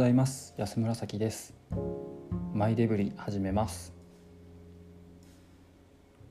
[0.00, 0.54] ざいます。
[0.56, 1.52] 安村崎です。
[2.54, 3.92] マイデブリ始めます。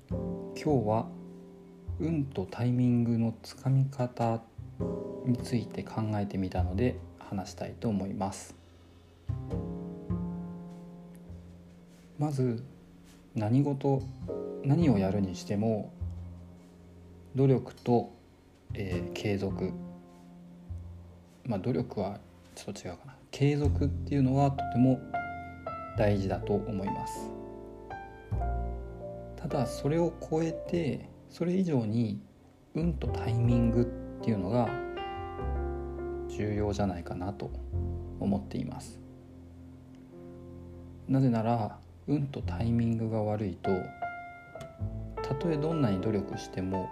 [0.10, 1.08] 今日は
[2.00, 4.42] 運とタイミングのつかみ方
[5.24, 8.56] について考えてみたので話したいと思います。
[12.18, 12.64] まず
[13.36, 14.02] 何事
[14.64, 15.94] 何をやるにしても
[17.36, 18.12] 努力と、
[18.74, 19.74] えー、継続。
[21.46, 22.20] まあ努力は
[22.56, 23.19] ちょっと違うかな。
[23.32, 25.00] 継続っていうのはとても
[25.98, 27.32] 大事だと思います。
[29.36, 32.22] ただそれを超えてそれ以上に
[32.76, 34.70] 運とタイミングっていうのが
[36.28, 37.50] 重要じゃないかなと
[38.20, 39.00] 思っています。
[41.08, 43.72] なぜなら運とタイミングが悪いと
[45.24, 46.90] たとえどんなに努力しても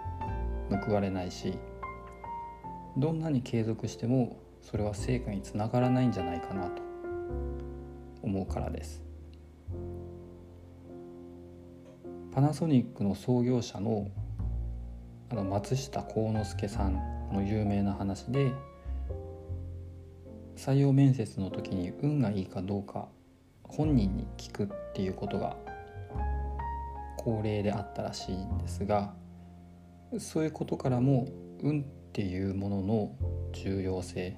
[0.86, 1.58] 報われないし
[2.96, 6.82] どんなに継続してもそれは成果につながらないんじゃないかなと
[8.22, 9.02] 思うからです。
[12.32, 14.08] パナソニックの創業者の
[15.30, 16.94] あの松下幸之助さん
[17.32, 18.52] の有名な話で
[20.56, 23.08] 採用面接の時に運がいいかどうか
[23.62, 25.56] 本人に聞くっていうことが
[27.18, 29.12] 恒例であったらしいんですが
[30.18, 31.28] そういうことからも
[31.60, 33.16] 運っていうものの
[33.52, 34.36] 重要性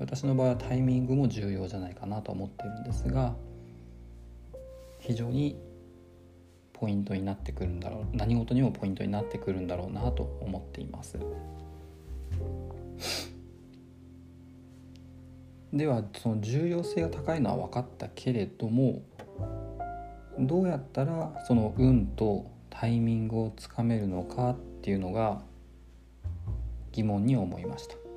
[0.00, 3.34] 私の場合はタイミングも重要じゃないかなと思っているんですが
[4.98, 5.60] 非常に
[6.72, 11.18] ポイントになってくるんだろう何事にもポイントになってくるんだろうなと思っています。
[15.72, 19.02] ではその重要性が高いのは分かったけれども
[20.38, 25.42] どうやったらその運とタイミングをつかめるのかっていうのが
[26.90, 28.09] 疑問に思いました。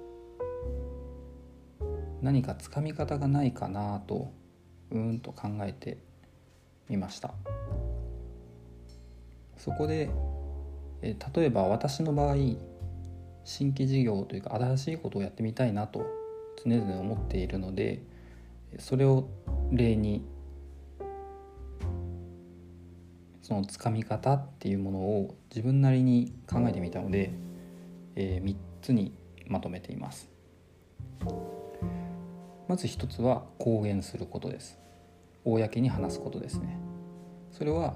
[2.23, 4.31] 何かつかみ方がないかなと
[4.91, 5.97] うんと考えて
[6.89, 7.33] みました
[9.57, 10.09] そこで
[11.01, 12.35] 例えば私の場合
[13.43, 16.05] 新規事業というか新しいことをやってみたいなと
[16.63, 18.01] 常々思っているので
[18.79, 19.27] それを
[19.71, 20.25] 例に
[23.41, 27.33] そのつかみ方っていうものを自分なりに考えてみたので、
[28.15, 29.11] えー、3つに
[29.47, 30.29] まとめています。
[32.67, 34.79] まず一つは公言することです。
[35.45, 36.79] 公に話すことですね。
[37.51, 37.95] それは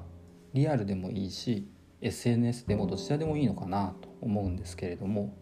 [0.54, 1.68] リアルでもいいし
[2.02, 5.36] SNS でもどちらでもいいのかなと思うんですけれども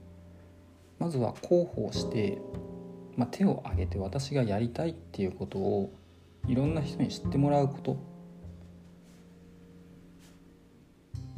[1.00, 2.42] まずは広報して、
[3.18, 5.94] まあ、手を挙げて私がやりたいっていうことを
[6.48, 8.16] いろんな人に知ってもらうこと。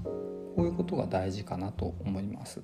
[0.04, 2.62] こういうことが大事かなと思います。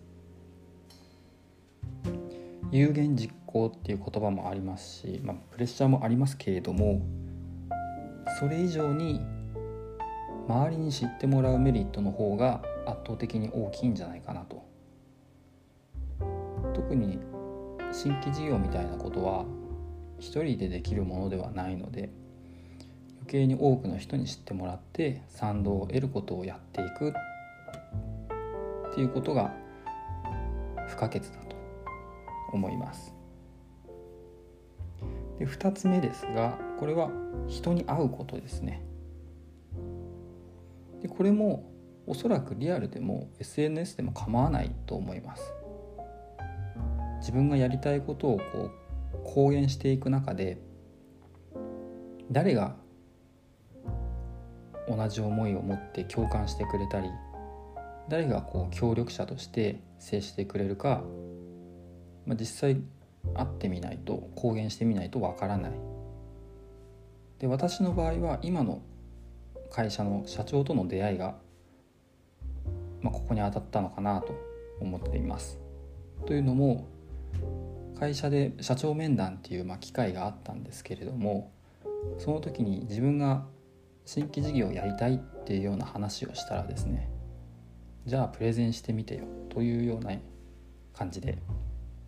[2.71, 7.01] 有言実行っていう言葉もありますし、まあ、プレッシャーもありますけれども
[8.39, 9.21] それ以上に
[10.47, 14.63] 周りに知ってもらうメリットの方が圧倒的に大きいんじゃないかなと。
[16.73, 17.19] 特に
[17.91, 19.45] 新規事業みたいなことは
[20.19, 22.09] 一人でできるものではないので
[23.19, 27.13] 余計に多くの人に知ってもらって賛同を得ることをやっていくっ
[28.95, 29.53] ていうことが
[30.87, 31.55] 不可欠だと
[32.51, 33.22] 思います。
[35.39, 37.09] で2つ目ですがこれは
[37.47, 38.83] 人に会うことですね。
[41.01, 41.69] でこれも
[42.05, 45.53] おそらくリアルでも SNS でも構わないと思います。
[47.19, 48.71] 自分がやりたいことをこう
[49.23, 50.57] 公言していく中で
[52.31, 52.75] 誰が
[54.89, 57.09] 同じ思いを持って共感してくれたり
[58.09, 61.03] 誰がこう協力者として接してくれるか、
[62.25, 62.81] まあ、実際
[63.35, 65.71] 会ってみないと公言してみないとわからない。
[67.39, 68.81] で私の場合は今の
[69.69, 71.35] 会社の社長との出会いが、
[73.01, 74.35] まあ、ここに当たったのかなと
[74.79, 75.59] 思っています。
[76.25, 76.87] というのも
[77.99, 81.51] 会社で社長面談っていうまあ機会があったんですけれども
[82.17, 83.45] その時に自分が
[84.05, 87.09] 新規事業をやりたいっていうような話をしたらですね
[88.05, 90.11] じゃあプレゼンしてみてよというような
[90.93, 91.37] 感じで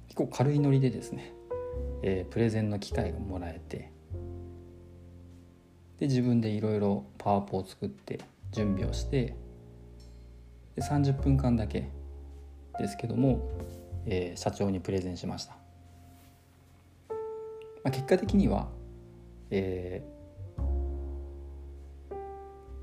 [0.08, 1.34] 結構軽いノリでですね、
[2.04, 3.92] えー、プレゼンの機会がもらえて
[6.00, 8.20] で自分でいろいろパワーポを作って
[8.52, 9.36] 準備をして
[10.76, 11.90] で30分間だけ
[12.78, 13.50] ですけども、
[14.06, 15.54] えー、社長にプレゼンしました、
[17.10, 17.18] ま
[17.86, 18.68] あ、結果的には、
[19.50, 20.04] え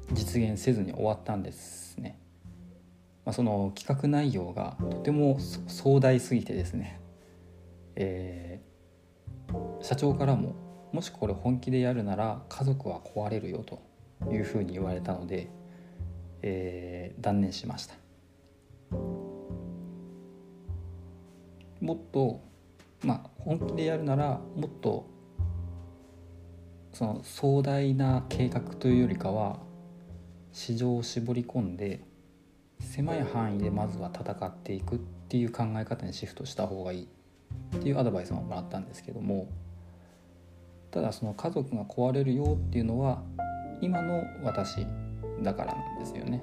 [0.08, 2.18] ー、実現せずに終わったんですね、
[3.26, 5.38] まあ、その企画内容がとても
[5.68, 7.01] 壮大すぎてですね
[7.96, 10.54] えー、社長からも
[10.92, 13.82] もしこれ本気でやるなら家族は壊れるよと
[14.30, 15.48] いうふうに言われたので、
[16.42, 17.94] えー、断念しました。
[21.80, 22.40] もっと
[23.02, 25.10] まあ本気でやるならもっと
[26.92, 29.58] その壮大な計画というよりかは
[30.52, 32.04] 市場を絞り込んで
[32.80, 37.08] 狭い範囲でまずは戦っていくっていう考え方にシフトした方がいい。
[37.76, 39.48] っていうアドバイスももらったんですけども
[40.90, 43.22] ただその家族が壊れるよっていうのは
[43.80, 44.86] 今の私
[45.42, 46.42] だからなんですよね。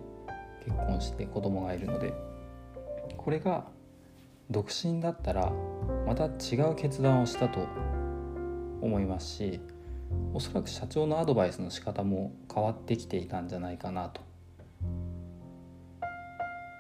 [0.66, 2.14] 結婚して子供がいるので。
[3.18, 3.66] これが
[4.50, 5.52] 独身だったら
[6.08, 7.68] また違う決断をしたと
[8.82, 9.60] 思いますし
[10.34, 14.22] おそらく社長のアドバイスの仕方も変わってきていたんじゃないかなと。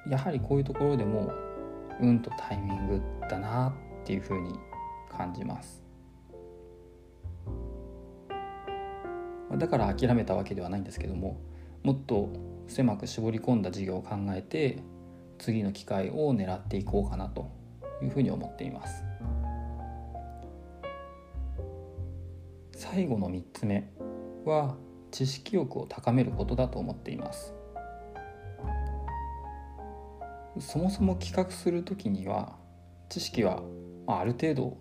[0.10, 1.32] やはりこういうところでも
[2.02, 4.60] 運とタイミングだなっていうふうに
[5.10, 5.84] 感じます。
[9.58, 11.42] だから諦めたわけではないんですけども
[11.84, 12.30] もっと
[12.68, 14.78] 狭く絞り込んだ事業を考えて
[15.40, 17.50] 次の機会を狙っていこうかなと
[18.02, 19.04] いうふうに思っています。
[22.72, 23.92] 最後の3つ目
[24.46, 24.76] は
[25.12, 27.54] 知識欲を高めることだと思っています。
[30.60, 32.56] そもそも企画する時には
[33.08, 33.62] 知識は
[34.18, 34.78] ある程度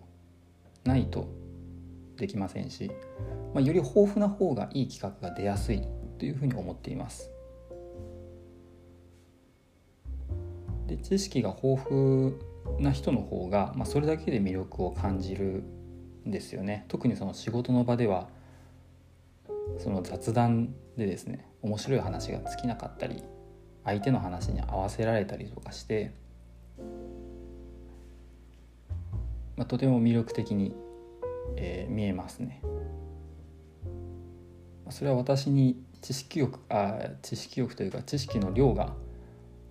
[0.84, 1.28] ないと
[2.16, 2.90] できませんし、
[3.54, 5.82] まあ、より豊富な方がいい企画が出やすい
[6.18, 7.30] というふうに思っています。
[10.86, 12.34] で知識が豊富
[12.80, 15.62] な人の方が、まあ、それだけで魅力を感じる
[16.26, 16.86] んですよね。
[16.88, 18.28] 特にその仕事の場では
[19.78, 23.22] その雑談でですね面白い話が尽きなかったり
[23.84, 26.12] 相手の話に合わせられたりとかして、
[29.58, 30.76] まあ、とても魅力的に、
[31.56, 32.62] えー、見えますね。
[34.90, 38.94] それは私に知識欲あ知識欲というか知識の量が、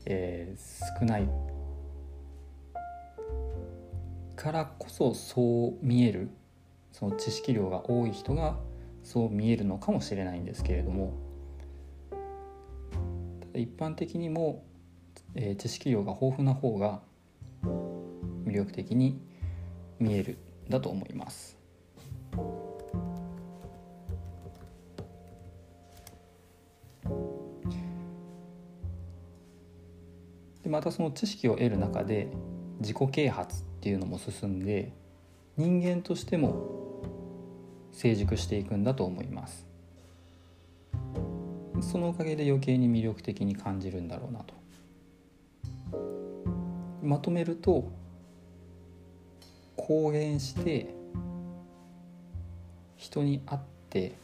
[0.05, 1.29] えー、少ない
[4.35, 6.29] からこそそう見える
[6.91, 8.57] その知識量が多い人が
[9.03, 11.13] そう見えるのかもしれないんですけれども
[13.55, 14.63] 一般的にも、
[15.33, 16.99] えー、知識量が豊富な方が
[18.45, 19.19] 魅力的に
[19.99, 20.37] 見える
[20.69, 21.57] だと思います。
[30.67, 32.27] でまたその知識を得る中で
[32.81, 34.91] 自己啓発っていうのも進んで
[35.55, 37.01] 人間としても
[37.93, 39.65] 成熟していくんだと思います
[41.79, 44.53] そのおかげで余計に魅力的に感じるんだろうなと
[47.01, 47.89] まとめると
[49.87, 50.93] 公言して
[52.97, 54.17] 人に会って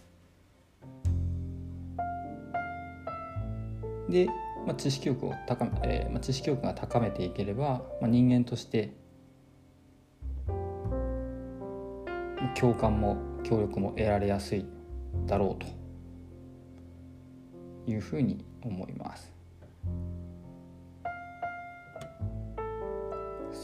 [4.10, 4.28] で、
[4.68, 8.94] まあ、知識欲を高め、えーまあ、知識欲が高めていければ、まあ、人間として
[12.60, 14.66] 共感も協力も得られやすい
[15.26, 15.64] だろう
[17.86, 19.33] というふうに思います。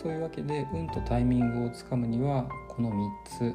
[0.01, 3.53] そういうわけで運とタイミングをつかむにはこの3つ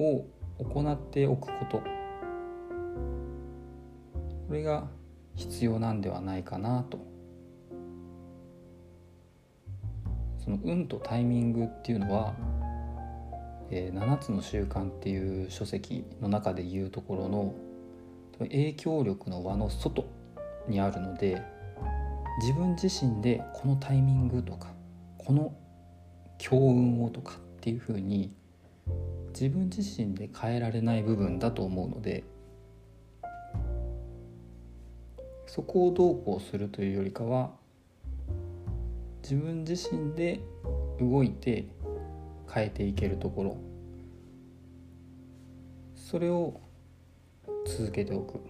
[0.00, 0.26] を
[0.58, 1.78] 行っておくこと。
[1.78, 1.84] こ
[4.50, 4.88] れが
[5.36, 6.98] 必要なんではないかなと。
[10.38, 12.34] その運とタイミングっていうのは
[13.70, 17.54] 「えー、7つの習慣」っていう書籍の中で言うところの
[18.40, 20.06] 影響力の輪の外
[20.66, 21.40] にあるので
[22.40, 24.76] 自分自身でこのタイミングとか
[25.28, 25.52] この
[26.38, 28.34] 強運をとかっていうふうに
[29.34, 32.24] 自分自身で変えられない部分だと思うので
[35.46, 37.50] そこをどうこうするというよりかは
[39.22, 40.40] 自分自身で
[40.98, 41.66] 動いて
[42.50, 43.58] 変えていけるところ
[45.94, 46.58] それを
[47.66, 48.40] 続けておく。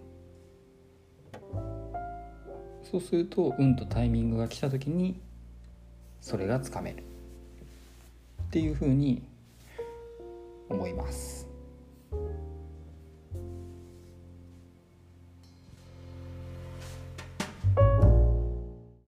[2.88, 5.20] そうすると運とタイミングが来た時に
[6.20, 7.02] それがつかめる
[8.42, 9.22] っていうふうに
[10.68, 11.47] 思います。